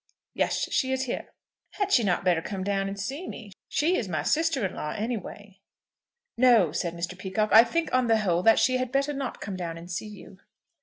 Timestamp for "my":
4.09-4.23